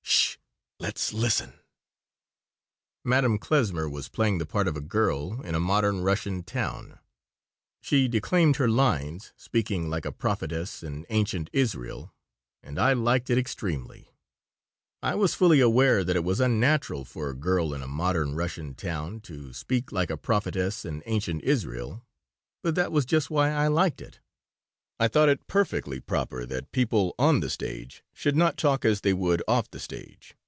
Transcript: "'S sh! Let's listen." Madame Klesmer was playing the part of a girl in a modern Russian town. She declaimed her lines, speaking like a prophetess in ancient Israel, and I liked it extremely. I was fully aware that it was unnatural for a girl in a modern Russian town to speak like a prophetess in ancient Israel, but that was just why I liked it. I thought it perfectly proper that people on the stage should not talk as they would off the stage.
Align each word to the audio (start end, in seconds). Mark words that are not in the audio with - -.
"'S 0.83 0.97
sh! 0.97 0.97
Let's 0.97 1.13
listen." 1.13 1.53
Madame 3.03 3.37
Klesmer 3.37 3.87
was 3.87 4.09
playing 4.09 4.39
the 4.39 4.47
part 4.47 4.67
of 4.67 4.75
a 4.75 4.81
girl 4.81 5.39
in 5.43 5.53
a 5.53 5.59
modern 5.59 6.01
Russian 6.01 6.41
town. 6.41 6.97
She 7.81 8.07
declaimed 8.07 8.55
her 8.55 8.67
lines, 8.67 9.31
speaking 9.37 9.91
like 9.91 10.03
a 10.05 10.11
prophetess 10.11 10.81
in 10.81 11.05
ancient 11.09 11.51
Israel, 11.53 12.13
and 12.63 12.79
I 12.79 12.93
liked 12.93 13.29
it 13.29 13.37
extremely. 13.37 14.09
I 15.03 15.13
was 15.13 15.35
fully 15.35 15.59
aware 15.59 16.03
that 16.03 16.15
it 16.15 16.23
was 16.23 16.39
unnatural 16.39 17.05
for 17.05 17.29
a 17.29 17.35
girl 17.35 17.71
in 17.75 17.83
a 17.83 17.87
modern 17.87 18.33
Russian 18.33 18.73
town 18.73 19.19
to 19.21 19.53
speak 19.53 19.91
like 19.91 20.09
a 20.09 20.17
prophetess 20.17 20.83
in 20.83 21.03
ancient 21.05 21.43
Israel, 21.43 22.03
but 22.63 22.73
that 22.73 22.91
was 22.91 23.05
just 23.05 23.29
why 23.29 23.51
I 23.51 23.67
liked 23.67 24.01
it. 24.01 24.19
I 24.99 25.07
thought 25.07 25.29
it 25.29 25.45
perfectly 25.47 25.99
proper 25.99 26.43
that 26.47 26.71
people 26.71 27.13
on 27.19 27.39
the 27.39 27.51
stage 27.51 28.03
should 28.13 28.35
not 28.35 28.57
talk 28.57 28.83
as 28.83 29.01
they 29.01 29.13
would 29.13 29.43
off 29.47 29.69
the 29.69 29.79
stage. 29.79 30.35